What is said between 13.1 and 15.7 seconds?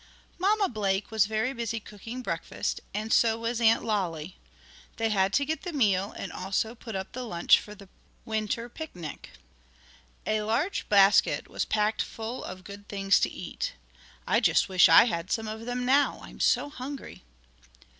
to eat. I just wish I had some of